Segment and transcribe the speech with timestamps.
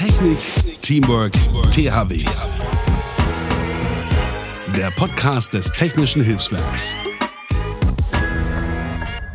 [0.00, 0.38] Technik,
[0.80, 1.34] Teamwork,
[1.72, 2.24] THW.
[4.74, 6.96] Der Podcast des Technischen Hilfswerks.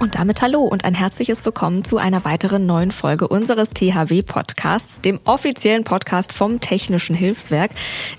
[0.06, 5.02] Und damit hallo und ein herzliches Willkommen zu einer weiteren neuen Folge unseres THW Podcasts,
[5.02, 7.72] dem offiziellen Podcast vom Technischen Hilfswerk.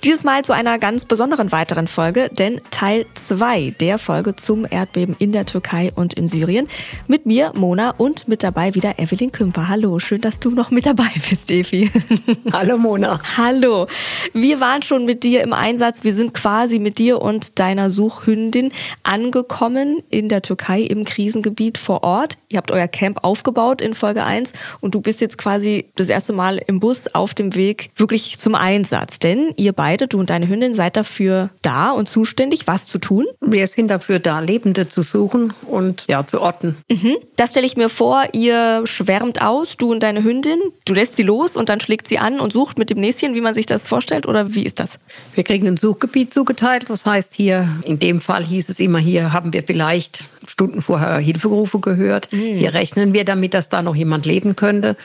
[0.03, 5.15] Dieses Mal zu einer ganz besonderen weiteren Folge, denn Teil 2 der Folge zum Erdbeben
[5.21, 6.67] in der Türkei und in Syrien.
[7.07, 9.69] Mit mir, Mona, und mit dabei wieder Evelyn Kümper.
[9.69, 11.89] Hallo, schön, dass du noch mit dabei bist, Evi.
[12.53, 13.21] Hallo, Mona.
[13.37, 13.87] Hallo.
[14.33, 16.03] Wir waren schon mit dir im Einsatz.
[16.03, 18.73] Wir sind quasi mit dir und deiner Suchhündin
[19.05, 22.37] angekommen in der Türkei im Krisengebiet vor Ort.
[22.49, 26.33] Ihr habt euer Camp aufgebaut in Folge 1 und du bist jetzt quasi das erste
[26.33, 29.19] Mal im Bus auf dem Weg wirklich zum Einsatz.
[29.19, 33.27] Denn ihr beide, du und deine Hündin, seid dafür da und zuständig, was zu tun.
[33.41, 36.77] Wir sind dafür da, Lebende zu suchen und ja, zu orten.
[36.91, 37.17] Mhm.
[37.37, 40.59] Das stelle ich mir vor, ihr schwärmt aus, du und deine Hündin.
[40.85, 43.41] Du lässt sie los und dann schlägt sie an und sucht mit dem Näschen, wie
[43.41, 44.27] man sich das vorstellt?
[44.27, 44.99] Oder wie ist das?
[45.35, 46.87] Wir kriegen ein Suchgebiet zugeteilt.
[46.89, 51.19] Das heißt, hier, in dem Fall hieß es immer, hier haben wir vielleicht Stunden vorher
[51.19, 52.33] Hilfe gerufen gehört.
[52.33, 52.57] Mhm.
[52.57, 54.97] Hier rechnen wir damit, dass da noch jemand leben könnte.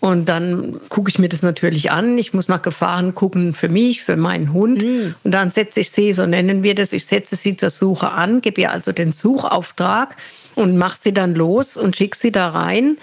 [0.00, 2.16] Und dann gucke ich mir das natürlich an.
[2.16, 4.82] Ich muss nach Gefahren gucken für mich, für meinen Hund.
[4.82, 5.14] Mhm.
[5.22, 8.40] Und dann setze ich sie, so nennen wir das, ich setze sie zur Suche an,
[8.40, 10.16] gebe ihr also den Suchauftrag
[10.54, 12.96] und mache sie dann los und schicke sie da rein.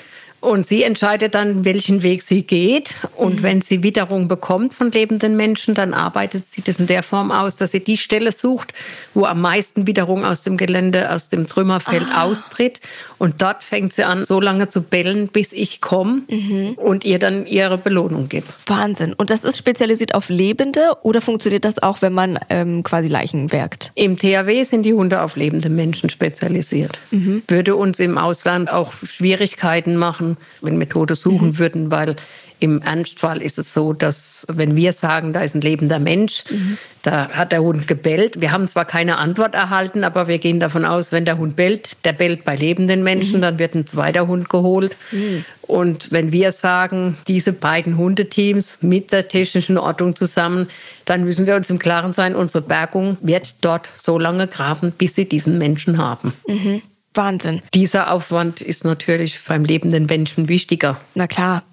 [0.47, 2.95] Und sie entscheidet dann, welchen Weg sie geht.
[3.17, 3.43] Und mhm.
[3.43, 7.57] wenn sie Witterung bekommt von lebenden Menschen, dann arbeitet sie das in der Form aus,
[7.57, 8.73] dass sie die Stelle sucht,
[9.13, 12.23] wo am meisten Witterung aus dem Gelände, aus dem Trümmerfeld ah.
[12.23, 12.79] austritt.
[13.17, 16.73] Und dort fängt sie an, so lange zu bellen, bis ich komme mhm.
[16.75, 18.47] und ihr dann ihre Belohnung gebe.
[18.65, 19.13] Wahnsinn.
[19.13, 23.51] Und das ist spezialisiert auf Lebende oder funktioniert das auch, wenn man ähm, quasi Leichen
[23.51, 23.91] werkt?
[23.95, 26.99] Im THW sind die Hunde auf lebende Menschen spezialisiert.
[27.11, 27.43] Mhm.
[27.47, 31.57] Würde uns im Ausland auch Schwierigkeiten machen, wenn wir Tote suchen mhm.
[31.59, 32.15] würden, weil
[32.59, 36.77] im Ernstfall ist es so, dass wenn wir sagen, da ist ein lebender Mensch, mhm.
[37.03, 38.41] da hat der Hund gebellt.
[38.41, 41.97] Wir haben zwar keine Antwort erhalten, aber wir gehen davon aus, wenn der Hund bellt,
[42.03, 43.41] der bellt bei lebenden Menschen, mhm.
[43.41, 44.97] dann wird ein zweiter Hund geholt.
[45.11, 45.45] Mhm.
[45.61, 50.69] Und wenn wir sagen, diese beiden Hundeteams mit der technischen Ordnung zusammen,
[51.05, 55.15] dann müssen wir uns im Klaren sein, unsere Bergung wird dort so lange graben, bis
[55.15, 56.33] sie diesen Menschen haben.
[56.47, 56.81] Mhm.
[57.13, 57.61] Wahnsinn.
[57.73, 61.01] Dieser Aufwand ist natürlich beim lebenden Menschen wichtiger.
[61.15, 61.63] Na klar.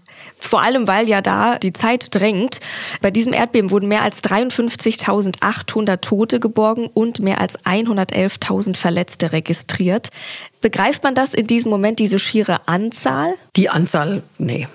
[0.44, 2.60] Vor allem, weil ja da die Zeit drängt.
[3.00, 10.10] Bei diesem Erdbeben wurden mehr als 53.800 Tote geborgen und mehr als 111.000 Verletzte registriert.
[10.64, 13.34] Begreift man das in diesem Moment, diese schiere Anzahl?
[13.54, 14.66] Die Anzahl, nee.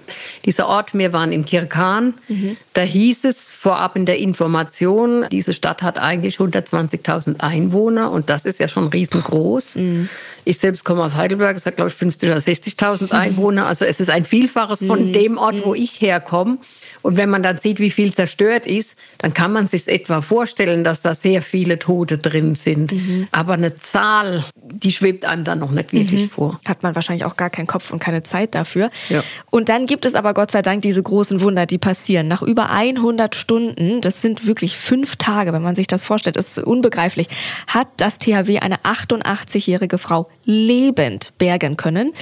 [0.46, 2.58] Dieser Ort, wir waren in Kirkan, mhm.
[2.74, 8.46] da hieß es vorab in der Information, diese Stadt hat eigentlich 120.000 Einwohner und das
[8.46, 9.78] ist ja schon riesengroß.
[9.78, 10.10] Mhm.
[10.46, 14.00] Ich selbst komme aus Heidelberg, es hat glaube ich 50.000 oder 60.000 Einwohner, also es
[14.00, 15.14] ist ein Vielfaches von mhm.
[15.14, 16.60] dem Ort, wo ich herkomme.
[17.02, 20.84] Und wenn man dann sieht, wie viel zerstört ist, dann kann man sich etwa vorstellen,
[20.84, 22.92] dass da sehr viele Tote drin sind.
[22.92, 23.28] Mhm.
[23.32, 26.29] Aber eine Zahl, die schwebt einem dann noch nicht wirklich mhm.
[26.29, 26.59] vor.
[26.67, 28.90] Hat man wahrscheinlich auch gar keinen Kopf und keine Zeit dafür.
[29.09, 29.23] Ja.
[29.50, 32.28] Und dann gibt es aber Gott sei Dank diese großen Wunder, die passieren.
[32.28, 36.57] Nach über 100 Stunden, das sind wirklich fünf Tage, wenn man sich das vorstellt, ist
[36.57, 37.28] unbegreiflich,
[37.67, 42.13] hat das THW eine 88-jährige Frau lebend bergen können.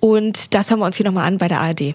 [0.00, 1.94] Und das hören wir uns hier nochmal an bei der ARD.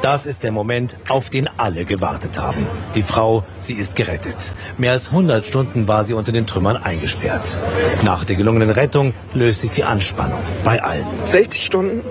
[0.00, 2.64] Das ist der Moment, auf den alle gewartet haben.
[2.94, 4.52] Die Frau, sie ist gerettet.
[4.76, 7.58] Mehr als 100 Stunden war sie unter den Trümmern eingesperrt.
[8.04, 11.04] Nach der gelungenen Rettung löst sich die Anspannung bei allen.
[11.24, 12.04] 60 Stunden,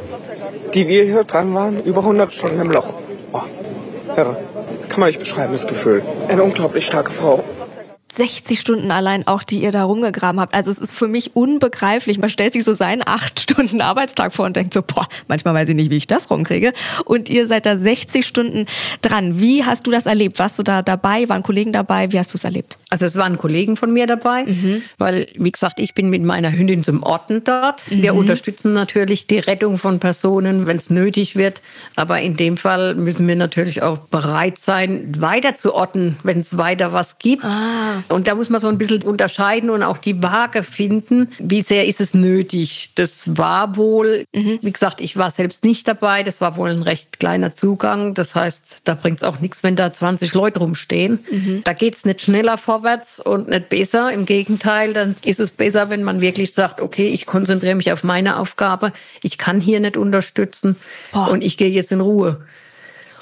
[0.73, 2.93] die wir hier dran waren, über 100 Stunden im Loch.
[3.31, 3.43] Oh,
[4.13, 4.35] Herr,
[4.89, 6.03] kann man nicht beschreiben, das Gefühl.
[6.27, 7.41] Eine unglaublich starke Frau.
[8.17, 10.53] 60 Stunden allein auch, die ihr da rumgegraben habt.
[10.53, 12.17] Also es ist für mich unbegreiflich.
[12.17, 15.69] Man stellt sich so seinen acht Stunden Arbeitstag vor und denkt so, boah, manchmal weiß
[15.69, 16.73] ich nicht, wie ich das rumkriege.
[17.05, 18.65] Und ihr seid da 60 Stunden
[19.01, 19.39] dran.
[19.39, 20.39] Wie hast du das erlebt?
[20.39, 21.29] Warst du da dabei?
[21.29, 22.11] Waren Kollegen dabei?
[22.11, 22.77] Wie hast du es erlebt?
[22.89, 24.81] Also es waren Kollegen von mir dabei, mhm.
[24.97, 27.83] weil, wie gesagt, ich bin mit meiner Hündin zum Orten dort.
[27.91, 28.01] Mhm.
[28.01, 31.61] Wir unterstützen natürlich die Rettung von Personen, wenn es nötig wird.
[31.95, 36.57] Aber in dem Fall müssen wir natürlich auch bereit sein, weiter zu orten, wenn es
[36.57, 37.43] weiter was gibt.
[37.43, 38.03] Ah.
[38.09, 41.29] Und da muss man so ein bisschen unterscheiden und auch die Waage finden.
[41.39, 42.91] Wie sehr ist es nötig?
[42.95, 44.59] Das war wohl, mhm.
[44.61, 46.23] wie gesagt, ich war selbst nicht dabei.
[46.23, 48.13] Das war wohl ein recht kleiner Zugang.
[48.13, 51.19] Das heißt, da bringt es auch nichts, wenn da 20 Leute rumstehen.
[51.29, 51.61] Mhm.
[51.63, 54.11] Da geht es nicht schneller vorwärts und nicht besser.
[54.11, 58.03] Im Gegenteil, dann ist es besser, wenn man wirklich sagt, okay, ich konzentriere mich auf
[58.03, 58.93] meine Aufgabe.
[59.21, 60.77] Ich kann hier nicht unterstützen
[61.13, 61.31] oh.
[61.31, 62.41] und ich gehe jetzt in Ruhe.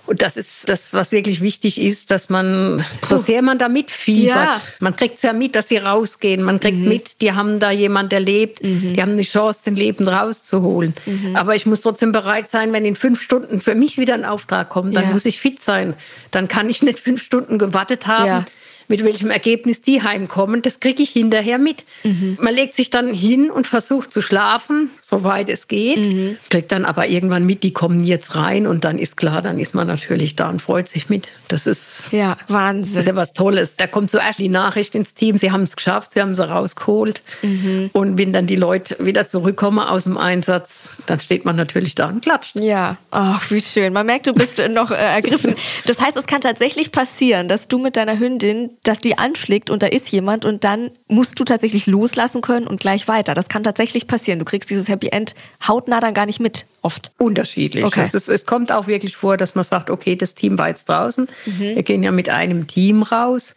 [0.08, 4.36] Und das ist das, was wirklich wichtig ist, dass man, so sehr man da mitfiebert,
[4.36, 4.62] Ja.
[4.80, 6.44] man kriegt es ja mit, dass sie rausgehen.
[6.44, 10.94] Man kriegt mit, die haben da jemand erlebt, die haben eine Chance, den Leben rauszuholen.
[11.34, 14.70] Aber ich muss trotzdem bereit sein, wenn in fünf Stunden für mich wieder ein Auftrag
[14.70, 15.10] kommt, dann Ja.
[15.12, 15.96] muss ich fit sein.
[16.32, 18.26] Dann kann ich nicht fünf Stunden gewartet haben.
[18.26, 18.46] Ja.
[18.88, 21.86] Mit welchem Ergebnis die heimkommen, das kriege ich hinterher mit.
[22.04, 26.38] Man legt sich dann hin und versucht zu schlafen, soweit es geht.
[26.50, 29.74] Kriegt dann aber irgendwann mit, die kommen jetzt rein und dann ist klar, dann ist
[29.76, 31.30] man natürlich da und freut sich mit.
[31.48, 33.02] Das ist Ja, das ist Wahnsinn.
[33.06, 33.76] ja was Tolles.
[33.76, 37.22] Da kommt zuerst die Nachricht ins Team, sie haben es geschafft, sie haben sie rausgeholt.
[37.94, 42.08] Und wenn dann die Leute wieder zurückkommen aus dem Einsatz, dann steht man natürlich da
[42.10, 42.56] und klatscht.
[42.60, 43.94] Ja, ach, wie schön.
[43.94, 45.56] Man merkt, du bist noch äh, ergriffen.
[45.86, 49.84] Das heißt, es kann tatsächlich passieren, dass du mit deiner Hündin, dass die anschlägt und
[49.84, 53.34] da ist jemand und dann musst du tatsächlich loslassen können und gleich weiter.
[53.34, 54.40] Das kann tatsächlich passieren.
[54.40, 55.36] Du kriegst dieses Happy End
[55.68, 57.12] hautnah dann gar nicht mit, oft.
[57.18, 57.84] Unterschiedlich.
[57.84, 58.02] Okay.
[58.04, 60.88] Es, ist, es kommt auch wirklich vor, dass man sagt, okay, das Team war jetzt
[60.88, 61.28] draußen.
[61.46, 63.56] Wir gehen ja mit einem Team raus.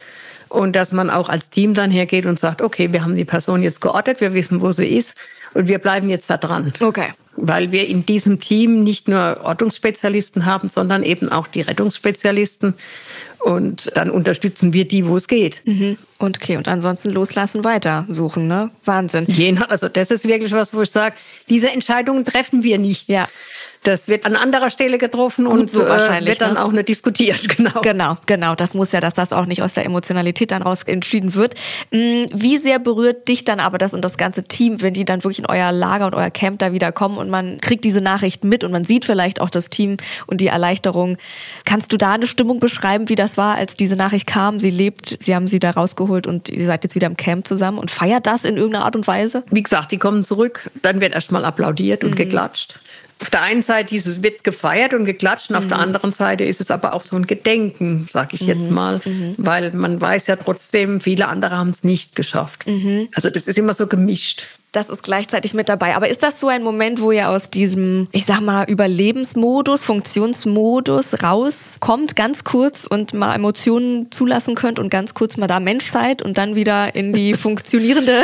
[0.49, 3.63] Und dass man auch als Team dann hergeht und sagt, okay, wir haben die Person
[3.63, 5.15] jetzt geortet, wir wissen, wo sie ist
[5.55, 6.73] und wir bleiben jetzt da dran.
[6.81, 7.09] Okay.
[7.37, 12.75] Weil wir in diesem Team nicht nur Ortungsspezialisten haben, sondern eben auch die Rettungsspezialisten.
[13.49, 15.63] Und dann unterstützen wir die, wo es geht.
[15.65, 15.97] Mhm.
[16.19, 18.71] Und okay, und ansonsten loslassen, weiter suchen, ne?
[18.85, 19.25] Wahnsinn.
[19.27, 21.15] Je nach, also das ist wirklich was, wo ich sage,
[21.49, 23.09] diese Entscheidungen treffen wir nicht.
[23.09, 23.27] Ja.
[23.85, 26.65] Das wird an anderer Stelle getroffen und so äh, wahrscheinlich, wird dann ne?
[26.65, 27.39] auch nicht diskutiert.
[27.59, 27.81] Genau.
[27.81, 28.55] Genau, genau.
[28.55, 31.55] Das muss ja, dass das auch nicht aus der Emotionalität dann raus entschieden wird.
[31.91, 35.25] Mm, Wie sehr berührt dich dann aber das und das ganze Team, wenn die dann
[35.25, 38.45] wirklich in euer Lager und euer Camp da wieder kommen und man kriegt diese Nachricht
[38.45, 39.97] mit und man sieht vielleicht auch das Team
[40.27, 41.17] und die Erleichterung.
[41.65, 44.61] Kannst du da eine Stimmung beschreiben, wie das war, als diese Nachricht kam?
[44.61, 47.79] Sie lebt, sie haben sie da rausgeholt und ihr seid jetzt wieder im Camp zusammen
[47.79, 49.45] und feiert das in irgendeiner Art und Weise?
[49.51, 52.11] Wie gesagt, die kommen zurück, dann wird erstmal applaudiert Mhm.
[52.11, 52.79] und geklatscht.
[53.21, 55.69] Auf der einen Seite ist es wird gefeiert und geklatscht und auf Mhm.
[55.71, 59.35] der anderen Seite ist es aber auch so ein Gedenken, sag ich jetzt mal, Mhm.
[59.39, 62.67] weil man weiß ja trotzdem, viele andere haben es nicht geschafft.
[62.67, 63.09] Mhm.
[63.15, 64.49] Also das ist immer so gemischt.
[64.79, 65.97] Das ist gleichzeitig mit dabei.
[65.97, 71.21] Aber ist das so ein Moment, wo ihr aus diesem, ich sag mal, Überlebensmodus, Funktionsmodus
[71.21, 76.23] rauskommt, ganz kurz und mal Emotionen zulassen könnt und ganz kurz mal da Mensch seid
[76.23, 78.23] und dann wieder in die funktionierende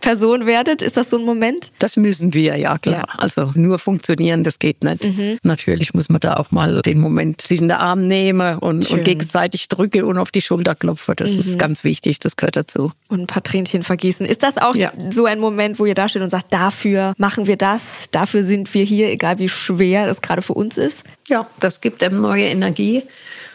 [0.00, 0.82] Person werdet?
[0.82, 1.70] Ist das so ein Moment?
[1.78, 3.06] Das müssen wir, ja klar.
[3.08, 3.18] Ja.
[3.18, 5.04] Also nur funktionieren, das geht nicht.
[5.44, 9.04] Natürlich muss man da auch mal den Moment sich in den Arm nehmen und, und
[9.04, 11.14] gegenseitig drücke und auf die Schulter klopfen.
[11.16, 12.90] Das ist ganz wichtig, das gehört dazu.
[13.08, 14.26] Und ein paar Tränchen vergießen.
[14.26, 14.92] Ist das auch Ja.
[15.12, 18.72] so ein Moment, wo ihr da steht und sagt, dafür machen wir das, dafür sind
[18.74, 21.04] wir hier, egal wie schwer es gerade für uns ist?
[21.28, 23.02] Ja, das gibt einem neue Energie,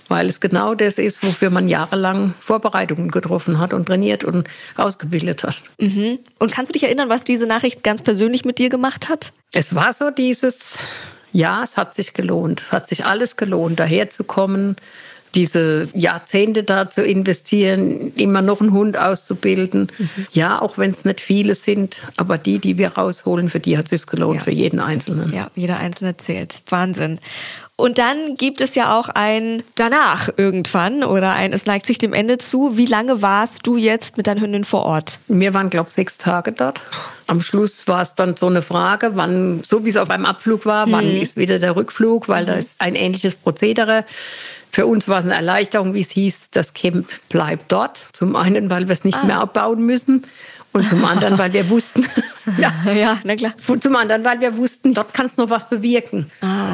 [0.08, 5.44] weil es genau das ist, wofür man jahrelang Vorbereitungen getroffen hat und trainiert und ausgebildet
[5.44, 5.62] hat.
[5.80, 6.20] Mhm.
[6.40, 9.34] Und kannst du dich erinnern, was diese Nachricht ganz persönlich mit dir gemacht hat?
[9.54, 10.80] Es war so dieses,
[11.34, 14.76] ja, es hat sich gelohnt, es hat sich alles gelohnt, daherzukommen,
[15.38, 19.92] diese Jahrzehnte da zu investieren, immer noch einen Hund auszubilden.
[20.32, 23.86] Ja, auch wenn es nicht viele sind, aber die, die wir rausholen, für die hat
[23.86, 24.44] es sich gelohnt, Ja.
[24.44, 25.32] für jeden Einzelnen.
[25.32, 26.64] Ja, jeder Einzelne zählt.
[26.70, 27.20] Wahnsinn.
[27.80, 32.12] Und dann gibt es ja auch ein danach irgendwann oder ein es neigt sich dem
[32.12, 32.76] Ende zu.
[32.76, 35.20] Wie lange warst du jetzt mit deiner Hündin vor Ort?
[35.28, 36.82] Wir waren, glaube ich, sechs Tage dort.
[37.28, 40.66] Am Schluss war es dann so eine Frage, wann, so wie es auch beim Abflug
[40.66, 44.06] war, wann ist wieder der Rückflug, weil da ist ein ähnliches Prozedere.
[44.78, 48.10] Für uns war es eine Erleichterung, wie es hieß, das Camp bleibt dort.
[48.14, 50.24] Zum einen, weil wir es nicht mehr abbauen müssen
[50.72, 52.06] und zum anderen, weil wir wussten,
[52.60, 53.56] ja, Ja, na klar.
[53.68, 56.30] und zum anderen, weil wir wussten, dort kann es noch was bewirken.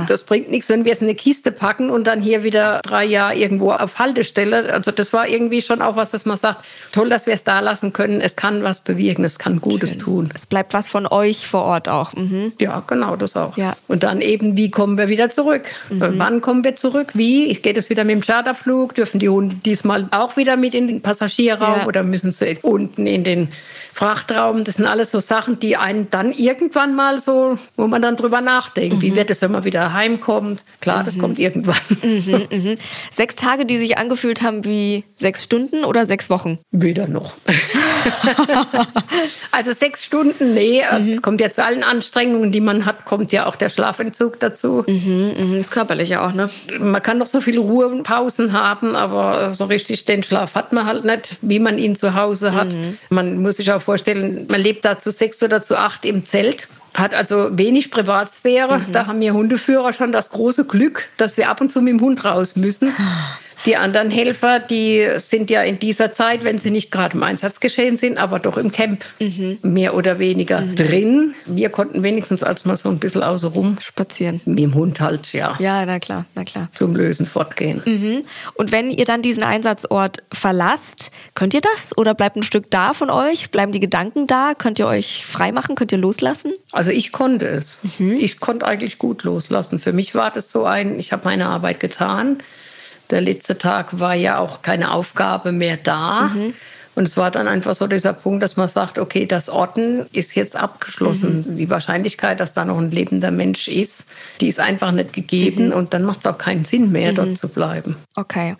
[0.08, 3.06] Das bringt nichts, wenn wir es in eine Kiste packen und dann hier wieder drei
[3.06, 4.74] Jahre irgendwo auf Haltestelle.
[4.74, 7.60] Also das war irgendwie schon auch was, dass man sagt, toll, dass wir es da
[7.60, 8.22] lassen können.
[8.22, 10.30] Es kann was bewirken, es kann Gutes tun.
[10.34, 12.14] Es bleibt was von euch vor Ort auch.
[12.14, 12.54] Mhm.
[12.60, 13.58] Ja, genau, das auch.
[13.58, 13.76] Ja.
[13.88, 15.66] Und dann eben, wie kommen wir wieder zurück?
[15.90, 17.10] Äh, Wann kommen wir zurück?
[17.14, 17.54] Wie?
[17.54, 18.96] Geht es wieder mit dem Charterflug?
[18.96, 21.86] Dürfen die Hunde diesmal auch wieder mit in den Passagierraum Ja.
[21.88, 23.50] oder müssen sie unten in den
[23.94, 24.64] Frachtraum?
[24.64, 28.42] Das sind alles so Sachen, die einen dann irgendwann mal so, wo man dann drüber
[28.42, 29.02] nachdenkt.
[29.02, 30.66] Wie wird es, wenn man wieder heimkommt?
[30.82, 31.76] Klar, das kommt irgendwann.
[32.02, 32.78] Mhm.
[33.12, 36.60] Sechs Tage, die sich angefühlt haben wie sechs Stunden oder sechs Wochen?
[36.72, 37.34] Wieder noch.
[39.52, 43.32] also sechs Stunden, nee, also es kommt ja zu allen Anstrengungen, die man hat, kommt
[43.32, 44.84] ja auch der Schlafentzug dazu.
[44.88, 46.50] Mhm, das Körperliche auch, ne?
[46.80, 51.06] Man kann noch so viele Ruhepausen haben, aber so richtig den Schlaf hat man halt
[51.06, 52.76] nicht, wie man ihn zu Hause hat.
[53.10, 56.68] Man muss sich auch vorstellen, man lebt da zu sechs oder zu acht im Zelt.
[56.94, 58.82] Hat also wenig Privatsphäre.
[58.92, 62.02] Da haben wir Hundeführer schon das große Glück, dass wir ab und zu mit dem
[62.02, 62.92] Hund raus müssen.
[63.66, 67.60] Die anderen Helfer, die sind ja in dieser Zeit, wenn sie nicht gerade im Einsatz
[67.60, 69.60] geschehen sind, aber doch im Camp mhm.
[69.62, 70.76] mehr oder weniger mhm.
[70.76, 71.36] drin.
[71.46, 74.42] Wir konnten wenigstens als mal so ein bisschen außenrum spazieren.
[74.46, 75.56] Mit dem Hund halt, ja.
[75.60, 76.70] Ja, na klar, na klar.
[76.74, 77.82] Zum Lösen fortgehen.
[77.86, 78.24] Mhm.
[78.56, 82.94] Und wenn ihr dann diesen Einsatzort verlasst, könnt ihr das oder bleibt ein Stück da
[82.94, 83.52] von euch?
[83.52, 84.54] Bleiben die Gedanken da?
[84.56, 85.76] Könnt ihr euch freimachen?
[85.76, 86.54] Könnt ihr loslassen?
[86.72, 87.80] Also ich konnte es.
[87.98, 88.18] Mhm.
[88.20, 89.80] Ich konnte eigentlich gut loslassen.
[89.80, 92.38] Für mich war das so ein, ich habe meine Arbeit getan.
[93.10, 96.32] Der letzte Tag war ja auch keine Aufgabe mehr da.
[96.34, 96.54] Mhm.
[96.96, 100.36] Und es war dann einfach so dieser Punkt, dass man sagt, okay, das Orten ist
[100.36, 101.46] jetzt abgeschlossen.
[101.48, 101.58] Mhm.
[101.58, 104.06] Die Wahrscheinlichkeit, dass da noch ein lebender Mensch ist,
[104.42, 105.68] die ist einfach nicht gegeben.
[105.68, 105.74] Mhm.
[105.74, 107.16] Und dann macht es auch keinen Sinn mehr, mhm.
[107.16, 107.96] dort zu bleiben.
[108.16, 108.56] Okay.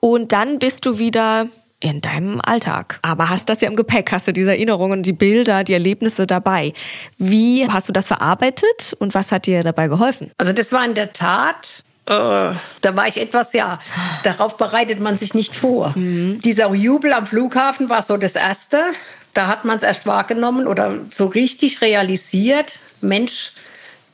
[0.00, 1.48] Und dann bist du wieder
[1.80, 2.98] in deinem Alltag.
[3.02, 6.72] Aber hast das ja im Gepäck, hast du diese Erinnerungen, die Bilder, die Erlebnisse dabei.
[7.18, 10.30] Wie hast du das verarbeitet und was hat dir dabei geholfen?
[10.38, 13.80] Also das war in der Tat da war ich etwas, ja,
[14.24, 15.92] darauf bereitet man sich nicht vor.
[15.96, 16.40] Mhm.
[16.40, 18.82] Dieser Jubel am Flughafen war so das Erste.
[19.32, 22.72] Da hat man es erst wahrgenommen oder so richtig realisiert.
[23.00, 23.52] Mensch,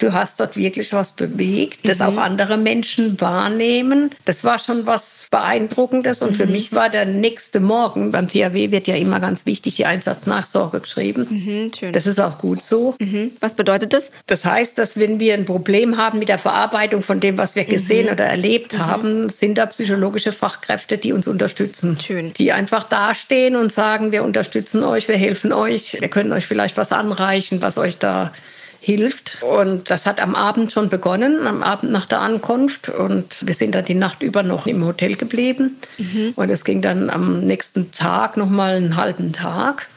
[0.01, 2.07] du hast dort wirklich was bewegt, das mhm.
[2.07, 4.11] auch andere Menschen wahrnehmen.
[4.25, 6.23] Das war schon was Beeindruckendes.
[6.23, 6.35] Und mhm.
[6.35, 10.81] für mich war der nächste Morgen, beim THW wird ja immer ganz wichtig die Einsatznachsorge
[10.81, 11.27] geschrieben.
[11.31, 11.93] Mhm, schön.
[11.93, 12.97] Das ist auch gut so.
[12.99, 13.33] Mhm.
[13.41, 14.11] Was bedeutet das?
[14.27, 17.65] Das heißt, dass wenn wir ein Problem haben mit der Verarbeitung von dem, was wir
[17.65, 18.13] gesehen mhm.
[18.13, 18.79] oder erlebt mhm.
[18.79, 21.99] haben, sind da psychologische Fachkräfte, die uns unterstützen.
[22.01, 22.33] Schön.
[22.33, 26.77] Die einfach dastehen und sagen, wir unterstützen euch, wir helfen euch, wir können euch vielleicht
[26.77, 28.33] was anreichen, was euch da
[28.81, 29.43] hilft.
[29.43, 32.89] Und das hat am Abend schon begonnen, am Abend nach der Ankunft.
[32.89, 35.79] Und wir sind dann die Nacht über noch im Hotel geblieben.
[35.99, 36.33] Mhm.
[36.37, 39.89] Und es ging dann am nächsten Tag noch mal einen halben Tag.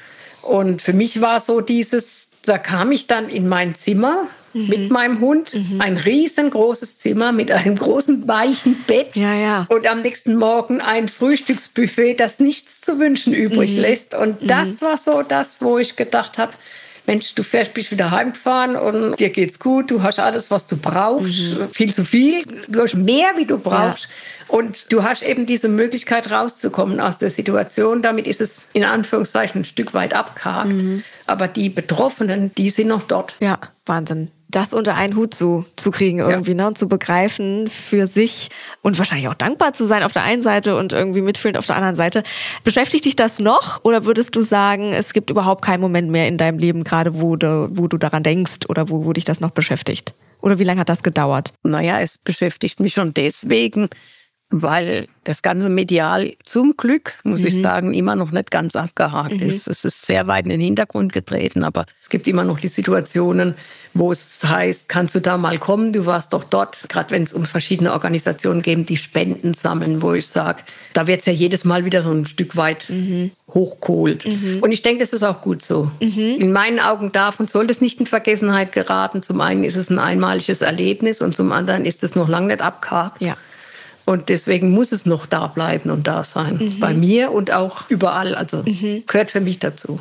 [0.41, 4.67] Und für mich war so dieses, da kam ich dann in mein Zimmer mhm.
[4.67, 5.53] mit meinem Hund.
[5.53, 5.79] Mhm.
[5.79, 9.15] Ein riesengroßes Zimmer mit einem großen weichen Bett.
[9.15, 9.65] Ja, ja.
[9.69, 13.79] Und am nächsten Morgen ein Frühstücksbuffet, das nichts zu wünschen übrig mhm.
[13.79, 14.13] lässt.
[14.13, 14.85] Und das mhm.
[14.85, 16.51] war so das, wo ich gedacht habe,
[17.05, 20.77] Mensch, du fährst, bist wieder heimgefahren und dir geht's gut, du hast alles, was du
[20.77, 21.69] brauchst, mhm.
[21.73, 24.05] viel zu viel, du hast mehr, wie du brauchst.
[24.05, 24.09] Ja.
[24.47, 28.03] Und du hast eben diese Möglichkeit rauszukommen aus der Situation.
[28.03, 30.69] Damit ist es in Anführungszeichen ein Stück weit abgehakt.
[30.69, 31.03] Mhm.
[31.25, 33.35] Aber die Betroffenen, die sind noch dort.
[33.39, 36.57] Ja, Wahnsinn das unter einen Hut zu, zu kriegen irgendwie, ja.
[36.57, 36.67] ne?
[36.67, 38.49] Und zu begreifen für sich
[38.81, 41.75] und wahrscheinlich auch dankbar zu sein auf der einen Seite und irgendwie mitfühlend auf der
[41.75, 42.23] anderen Seite.
[42.63, 46.37] Beschäftigt dich das noch oder würdest du sagen, es gibt überhaupt keinen Moment mehr in
[46.37, 49.51] deinem Leben gerade, wo du, wo du daran denkst oder wo, wo dich das noch
[49.51, 50.13] beschäftigt?
[50.41, 51.53] Oder wie lange hat das gedauert?
[51.63, 53.89] Naja, es beschäftigt mich schon deswegen,
[54.55, 57.47] weil das ganze medial zum Glück, muss mhm.
[57.47, 59.41] ich sagen, immer noch nicht ganz abgehakt mhm.
[59.41, 59.67] ist.
[59.67, 63.55] Es ist sehr weit in den Hintergrund getreten, aber es gibt immer noch die Situationen,
[63.95, 67.33] wo es heißt, kannst du da mal kommen, du warst doch dort, gerade wenn es
[67.33, 70.61] um verschiedene Organisationen geht, die Spenden sammeln, wo ich sage,
[70.93, 73.31] da wird es ja jedes Mal wieder so ein Stück weit mhm.
[73.49, 74.27] hochgeholt.
[74.27, 74.59] Mhm.
[74.61, 75.89] Und ich denke, das ist auch gut so.
[75.99, 76.37] Mhm.
[76.39, 79.23] In meinen Augen darf und soll das nicht in Vergessenheit geraten.
[79.23, 82.61] Zum einen ist es ein einmaliges Erlebnis und zum anderen ist es noch lange nicht
[82.61, 83.19] abgehakt.
[83.19, 83.35] Ja.
[84.05, 86.57] Und deswegen muss es noch da bleiben und da sein.
[86.57, 86.79] Mhm.
[86.79, 88.35] Bei mir und auch überall.
[88.35, 89.03] Also mhm.
[89.07, 89.99] gehört für mich dazu.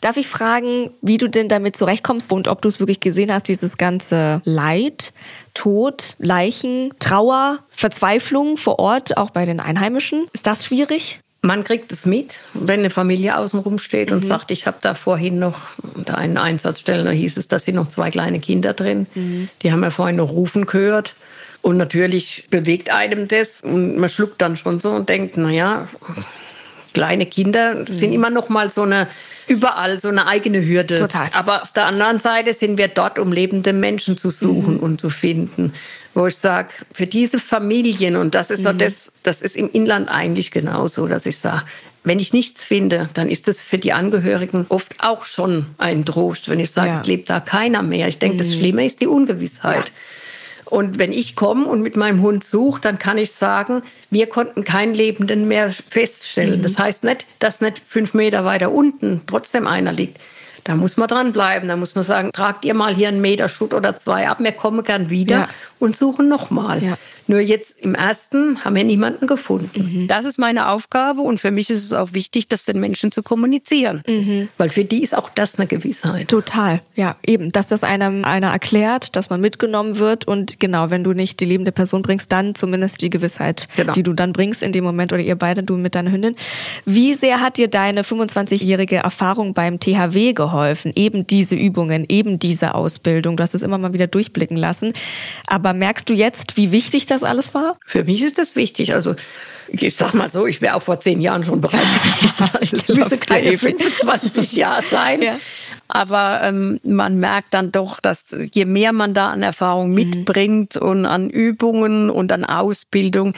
[0.00, 3.48] Darf ich fragen, wie du denn damit zurechtkommst und ob du es wirklich gesehen hast,
[3.48, 5.12] dieses ganze Leid,
[5.54, 10.26] Tod, Leichen, Trauer, Verzweiflung vor Ort, auch bei den Einheimischen?
[10.32, 11.20] Ist das schwierig?
[11.44, 14.16] Man kriegt es mit, wenn eine Familie außenrum steht mhm.
[14.16, 15.58] und sagt, ich habe da vorhin noch
[15.94, 19.08] unter einen Einsatzstellen, da hieß es, da sind noch zwei kleine Kinder drin.
[19.14, 19.48] Mhm.
[19.60, 21.16] Die haben ja vorhin noch rufen gehört.
[21.62, 25.88] Und natürlich bewegt einem das und man schluckt dann schon so und denkt, naja,
[26.92, 28.14] kleine Kinder sind mhm.
[28.14, 29.08] immer noch mal so eine
[29.46, 30.98] überall so eine eigene Hürde.
[30.98, 31.28] Total.
[31.32, 34.82] Aber auf der anderen Seite sind wir dort, um lebende Menschen zu suchen mhm.
[34.82, 35.74] und zu finden.
[36.14, 38.76] Wo ich sage, für diese Familien, und das ist mhm.
[38.78, 41.64] das, das ist im Inland eigentlich genauso, dass ich sage,
[42.04, 46.48] wenn ich nichts finde, dann ist das für die Angehörigen oft auch schon ein Trost,
[46.48, 47.00] wenn ich sage, ja.
[47.00, 48.08] es lebt da keiner mehr.
[48.08, 48.38] Ich denke, mhm.
[48.38, 49.86] das Schlimme ist die Ungewissheit.
[49.86, 49.92] Ja.
[50.72, 54.64] Und wenn ich komme und mit meinem Hund suche, dann kann ich sagen, wir konnten
[54.64, 56.60] keinen Lebenden mehr feststellen.
[56.60, 56.62] Mhm.
[56.62, 60.18] Das heißt nicht, dass nicht fünf Meter weiter unten trotzdem einer liegt.
[60.64, 61.68] Da muss man dranbleiben.
[61.68, 64.52] Da muss man sagen, tragt ihr mal hier einen Meter Schutt oder zwei ab, wir
[64.52, 65.48] kommen gern wieder ja.
[65.78, 66.82] und suchen nochmal.
[66.82, 66.96] Ja.
[67.26, 70.02] Nur jetzt im ersten haben wir niemanden gefunden.
[70.02, 70.08] Mhm.
[70.08, 73.22] Das ist meine Aufgabe und für mich ist es auch wichtig, das den Menschen zu
[73.22, 74.02] kommunizieren.
[74.06, 74.48] Mhm.
[74.58, 76.28] Weil für die ist auch das eine Gewissheit.
[76.28, 81.04] Total, ja, eben, dass das einem einer erklärt, dass man mitgenommen wird und genau, wenn
[81.04, 83.92] du nicht die lebende Person bringst, dann zumindest die Gewissheit, genau.
[83.92, 86.36] die du dann bringst in dem Moment oder ihr beide, du mit deiner Hündin.
[86.84, 90.92] Wie sehr hat dir deine 25-jährige Erfahrung beim THW geholfen?
[90.94, 94.92] Eben diese Übungen, eben diese Ausbildung, du hast es immer mal wieder durchblicken lassen.
[95.46, 97.76] Aber merkst du jetzt, wie wichtig das alles war?
[97.84, 98.94] Für mich ist das wichtig.
[98.94, 99.14] Also
[99.68, 101.80] Ich sag mal so, ich wäre auch vor zehn Jahren schon bereit
[102.20, 102.50] gewesen.
[102.52, 105.22] Also es müsste keine 25 Jahre sein.
[105.22, 105.38] Ja.
[105.88, 109.94] Aber ähm, man merkt dann doch, dass je mehr man da an Erfahrung mhm.
[109.94, 113.34] mitbringt und an Übungen und an Ausbildung,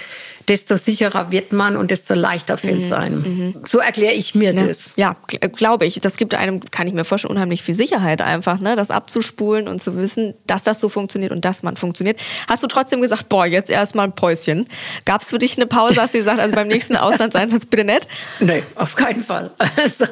[0.48, 2.94] desto sicherer wird man und desto leichter fällt es mhm.
[2.94, 3.22] einem.
[3.22, 3.54] Mhm.
[3.64, 4.66] So erkläre ich mir ja.
[4.66, 4.92] das.
[4.96, 5.16] Ja,
[5.52, 6.00] glaube ich.
[6.00, 8.76] Das gibt einem, kann ich mir vorstellen, unheimlich viel Sicherheit einfach, ne?
[8.76, 12.20] das abzuspulen und zu wissen, dass das so funktioniert und dass man funktioniert.
[12.48, 14.66] Hast du trotzdem gesagt, boah, jetzt erstmal ein Päuschen.
[15.04, 16.00] Gab es für dich eine Pause?
[16.00, 18.06] Hast du gesagt, also beim nächsten Auslandseinsatz bitte nicht?
[18.40, 19.50] Nee, auf keinen Fall.
[19.76, 20.06] Also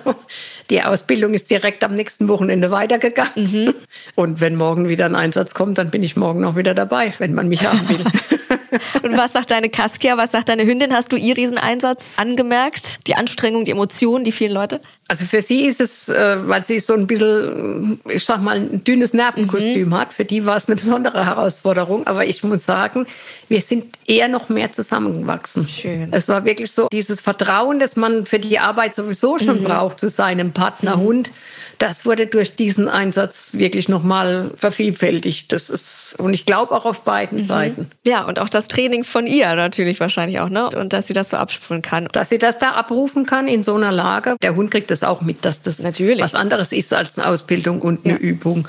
[0.70, 3.32] die Ausbildung ist direkt am nächsten Wochenende weitergegangen.
[3.34, 3.74] Mhm.
[4.14, 7.34] Und wenn morgen wieder ein Einsatz kommt, dann bin ich morgen auch wieder dabei, wenn
[7.34, 8.04] man mich haben will.
[9.02, 10.92] Und was sagt deine Kaskia, was sagt deine Hündin?
[10.94, 13.00] Hast du ihr diesen Einsatz angemerkt?
[13.06, 14.80] Die Anstrengung, die Emotionen, die vielen Leute?
[15.08, 18.84] Also für sie ist es, äh, weil sie so ein bisschen, ich sag mal, ein
[18.84, 19.94] dünnes Nervenkostüm mhm.
[19.94, 22.06] hat, für die war es eine besondere Herausforderung.
[22.06, 23.06] Aber ich muss sagen,
[23.48, 25.68] wir sind eher noch mehr zusammengewachsen.
[25.68, 26.12] Schön.
[26.12, 29.64] Es war wirklich so dieses Vertrauen, das man für die Arbeit sowieso schon mhm.
[29.64, 31.28] braucht zu seinem Partnerhund.
[31.28, 35.52] Mhm das wurde durch diesen Einsatz wirklich nochmal vervielfältigt.
[35.52, 37.42] Das ist, und ich glaube auch auf beiden mhm.
[37.44, 37.90] Seiten.
[38.06, 40.68] Ja, und auch das Training von ihr natürlich wahrscheinlich auch, ne?
[40.68, 42.08] Und dass sie das so abspulen kann.
[42.12, 44.36] Dass sie das da abrufen kann in so einer Lage.
[44.42, 46.20] Der Hund kriegt das auch mit, dass das natürlich.
[46.20, 48.20] was anderes ist als eine Ausbildung und eine ja.
[48.20, 48.68] Übung.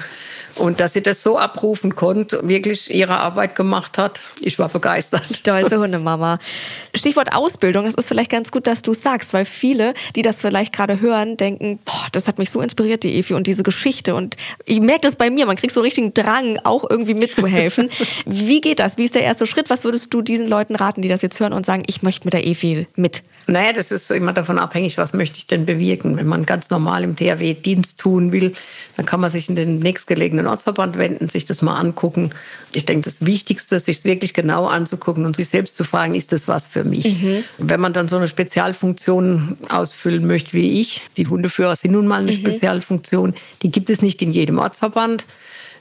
[0.56, 5.26] Und dass sie das so abrufen konnte, wirklich ihre Arbeit gemacht hat, ich war begeistert.
[5.26, 6.40] Stolze Hundemama.
[6.94, 10.42] Stichwort Ausbildung, es ist vielleicht ganz gut, dass du es sagst, weil viele, die das
[10.42, 14.14] vielleicht gerade hören, denken, boah, das hat mich so inspiriert, die Efi und diese Geschichte.
[14.14, 17.90] Und ich merke das bei mir, man kriegt so einen richtigen Drang, auch irgendwie mitzuhelfen.
[18.26, 18.98] Wie geht das?
[18.98, 19.70] Wie ist der erste Schritt?
[19.70, 22.34] Was würdest du diesen Leuten raten, die das jetzt hören und sagen, ich möchte mit
[22.34, 23.24] der Efi mit?
[23.48, 26.16] Naja, das ist immer davon abhängig, was möchte ich denn bewirken.
[26.16, 28.54] Wenn man ganz normal im THW Dienst tun will,
[28.96, 32.32] dann kann man sich in den nächstgelegenen Ortsverband wenden, sich das mal angucken.
[32.74, 36.16] Ich denke, das Wichtigste ist, sich es wirklich genau anzugucken und sich selbst zu fragen,
[36.16, 37.06] ist das was für mich?
[37.22, 37.44] Mhm.
[37.58, 42.22] Wenn man dann so eine Spezialfunktion ausfüllen möchte wie ich, die Hundeführer sind nun mal
[42.22, 42.38] eine mhm.
[42.38, 45.26] Spezialfunktion, die gibt es nicht in jedem Ortsverband.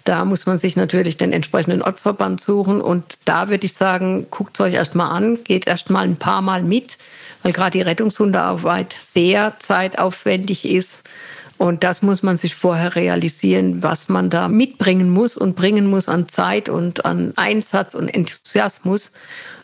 [0.04, 2.81] Da muss man sich natürlich den entsprechenden Ortsverband suchen.
[2.81, 6.16] Und da würde ich sagen, guckt es euch erst mal an, geht erst mal ein
[6.16, 6.99] paar Mal mit
[7.42, 11.02] weil gerade die Rettungshundearbeit sehr zeitaufwendig ist.
[11.62, 16.09] Und das muss man sich vorher realisieren, was man da mitbringen muss und bringen muss
[16.09, 19.12] an Zeit und an Einsatz und Enthusiasmus.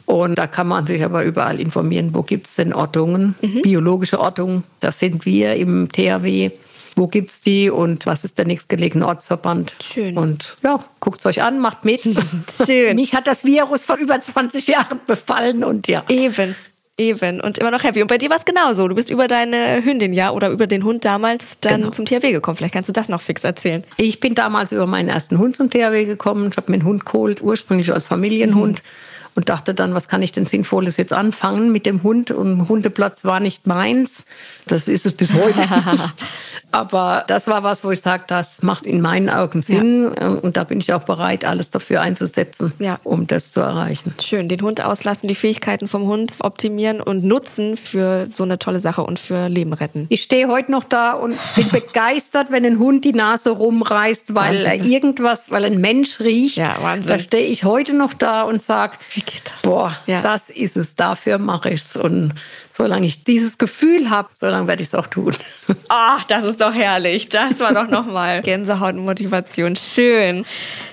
[0.07, 3.63] Und da kann man sich aber überall informieren, wo gibt es denn Ortungen, mhm.
[3.63, 4.63] biologische Ortungen.
[4.79, 6.53] Das sind wir im THW.
[6.95, 9.75] Wo gibt es die und was ist der nächstgelegene Ortsverband?
[9.83, 10.17] Schön.
[10.17, 12.03] Und ja, guckt es euch an, macht mit.
[12.65, 12.95] Schön.
[12.95, 16.05] Mich hat das Virus vor über 20 Jahren befallen und ja.
[16.09, 16.55] Eben.
[16.99, 18.03] Eben und immer noch happy.
[18.03, 18.89] Und bei dir war es genauso.
[18.89, 21.91] Du bist über deine Hündin ja oder über den Hund damals dann genau.
[21.91, 22.57] zum THW gekommen.
[22.57, 23.85] Vielleicht kannst du das noch fix erzählen.
[23.97, 26.49] Ich bin damals über meinen ersten Hund zum THW gekommen.
[26.51, 28.83] Ich habe mir einen Hund geholt, ursprünglich als Familienhund.
[28.83, 28.89] Mhm.
[29.39, 32.33] Und dachte dann, was kann ich denn Sinnvolles jetzt anfangen mit dem Hund?
[32.33, 34.27] Und Hundeplatz war nicht meins.
[34.67, 35.61] Das ist es bis heute
[35.93, 36.15] nicht.
[36.73, 40.13] Aber das war was, wo ich sage, das macht in meinen Augen Sinn.
[40.21, 40.29] Ja.
[40.29, 42.99] Und da bin ich auch bereit, alles dafür einzusetzen, ja.
[43.05, 44.13] um das zu erreichen.
[44.21, 48.81] Schön, den Hund auslassen, die Fähigkeiten vom Hund optimieren und nutzen für so eine tolle
[48.81, 50.07] Sache und für Leben retten.
[50.11, 54.65] Ich stehe heute noch da und bin begeistert, wenn ein Hund die Nase rumreißt, weil
[54.65, 54.67] Wahnsinn.
[54.67, 56.57] er irgendwas, weil ein Mensch riecht.
[56.57, 57.09] Ja, Wahnsinn.
[57.09, 58.99] Da stehe ich heute noch da und sage,
[59.63, 60.23] boah, ja.
[60.23, 61.97] das ist es, dafür mache ich es.
[61.97, 62.35] Und
[62.71, 65.35] solange ich dieses Gefühl habe, solange werde ich es auch tun.
[65.89, 67.29] Ach, das ist doch herrlich.
[67.29, 69.77] Das war doch nochmal Gänsehaut und Motivation.
[69.77, 70.45] Schön.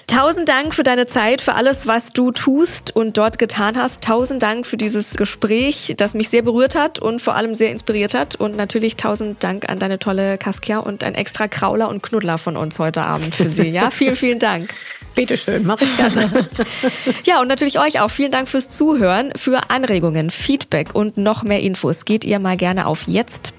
[0.08, 4.04] Tausend Dank für deine Zeit, für alles, was du tust und dort getan hast.
[4.04, 8.14] Tausend Dank für dieses Gespräch, das mich sehr berührt hat und vor allem sehr inspiriert
[8.14, 8.36] hat.
[8.36, 12.56] Und natürlich tausend Dank an deine tolle Kaskia und ein extra Krauler und Knuddler von
[12.58, 13.70] uns heute Abend für Sie.
[13.70, 14.74] Ja, vielen, vielen Dank.
[15.16, 16.30] Bitteschön, mache ich gerne.
[17.26, 18.12] ja, und natürlich euch auch.
[18.12, 19.32] Vielen Dank fürs Zuhören.
[19.36, 23.54] Für Anregungen, Feedback und noch mehr Infos geht ihr mal gerne auf jetzt.thw.de.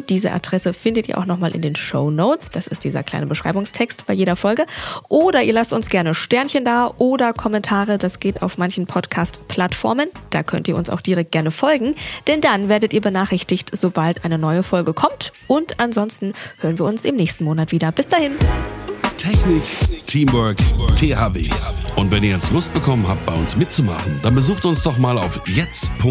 [0.00, 2.50] Diese Adresse findet ihr auch nochmal in den Show Notes.
[2.50, 4.66] Das ist dieser kleine Beschreibungstext bei jeder Folge.
[5.08, 7.98] Oder ihr lasst uns gerne Sternchen da oder Kommentare.
[7.98, 10.08] Das geht auf manchen Podcast-Plattformen.
[10.30, 11.94] Da könnt ihr uns auch direkt gerne folgen,
[12.26, 15.32] denn dann werdet ihr benachrichtigt, sobald eine neue Folge kommt.
[15.46, 17.92] Und ansonsten hören wir uns im nächsten Monat wieder.
[17.92, 18.32] Bis dahin.
[19.22, 19.62] Technik,
[20.08, 20.58] Teamwork,
[20.96, 21.48] THW.
[21.94, 25.16] Und wenn ihr jetzt Lust bekommen habt, bei uns mitzumachen, dann besucht uns doch mal
[25.16, 26.02] auf jetzt.thw.de.